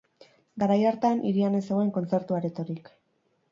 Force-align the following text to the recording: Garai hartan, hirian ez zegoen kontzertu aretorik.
Garai 0.63 0.77
hartan, 0.91 1.21
hirian 1.33 1.59
ez 1.59 1.61
zegoen 1.67 1.93
kontzertu 1.99 2.41
aretorik. 2.41 2.93